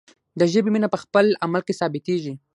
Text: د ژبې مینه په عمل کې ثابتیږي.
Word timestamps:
د 0.39 0.41
ژبې 0.53 0.69
مینه 0.73 0.87
په 0.93 0.97
عمل 1.43 1.61
کې 1.67 1.77
ثابتیږي. 1.79 2.33